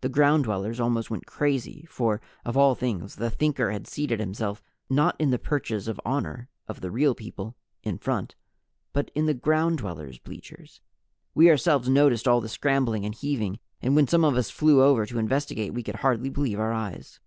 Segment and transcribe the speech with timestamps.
[0.00, 4.62] The Ground Dwellers almost went crazy for, of all things, the Thinker had seated himself
[4.88, 8.36] not in the perches of honor of the Real People, in front,
[8.92, 10.80] but in the Ground Dwellers' bleachers.
[11.34, 15.04] We ourselves noticed all the scrambling and heaving, and when some of us flew over
[15.04, 17.18] to investigate we could hardly believe our eyes.